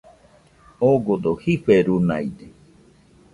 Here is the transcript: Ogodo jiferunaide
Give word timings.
Ogodo 0.89 1.31
jiferunaide 1.41 2.47